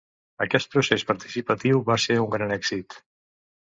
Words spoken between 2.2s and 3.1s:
un gran èxit.